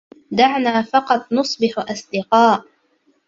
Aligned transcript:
دعنا 0.31 0.81
فقط 0.81 1.33
نصبح 1.33 1.73
أصدقاء. 1.91 2.65